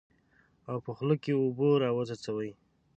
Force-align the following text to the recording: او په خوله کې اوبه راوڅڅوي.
او 0.69 0.77
په 0.85 0.91
خوله 0.97 1.15
کې 1.23 1.31
اوبه 1.41 1.69
راوڅڅوي. 1.83 2.51